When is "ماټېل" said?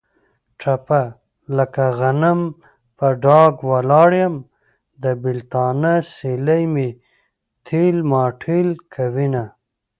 8.11-8.69